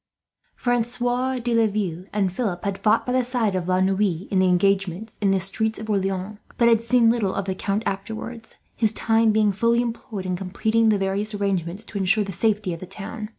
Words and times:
Francois 0.55 1.37
de 1.37 1.53
Laville 1.53 2.05
and 2.11 2.33
Philip 2.33 2.65
had 2.65 2.79
fought 2.79 3.05
by 3.05 3.13
the 3.13 3.23
side 3.23 3.53
of 3.53 3.67
La 3.67 3.79
Noue, 3.81 4.25
in 4.31 4.39
the 4.39 4.47
engagement 4.47 5.15
in 5.21 5.29
the 5.29 5.39
streets 5.39 5.77
of 5.77 5.91
Orleans; 5.91 6.39
but 6.57 6.67
had 6.67 6.81
seen 6.81 7.11
little 7.11 7.35
of 7.35 7.45
the 7.45 7.53
Count 7.53 7.83
afterwards, 7.85 8.57
his 8.75 8.93
time 8.93 9.31
being 9.31 9.51
fully 9.51 9.79
employed 9.79 10.25
in 10.25 10.35
completing 10.35 10.89
the 10.89 10.97
various 10.97 11.35
arrangements 11.35 11.83
to 11.83 11.99
ensure 11.99 12.23
the 12.23 12.31
safety 12.31 12.73
of 12.73 12.79
the 12.79 12.87
town. 12.87 13.29